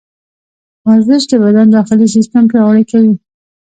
[0.87, 3.13] ورزش د بدن داخلي سیسټم پیاوړی کوي.